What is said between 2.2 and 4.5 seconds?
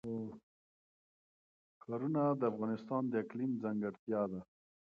د افغانستان د اقلیم ځانګړتیا ده.